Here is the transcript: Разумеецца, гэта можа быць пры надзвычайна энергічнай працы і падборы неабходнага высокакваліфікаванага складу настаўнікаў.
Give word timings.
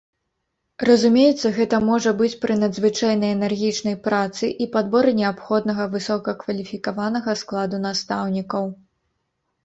Разумеецца, 0.87 1.49
гэта 1.57 1.77
можа 1.89 2.11
быць 2.21 2.37
пры 2.45 2.53
надзвычайна 2.61 3.27
энергічнай 3.35 3.97
працы 4.07 4.49
і 4.65 4.67
падборы 4.75 5.11
неабходнага 5.19 5.83
высокакваліфікаванага 5.97 7.31
складу 7.43 7.77
настаўнікаў. 7.85 8.65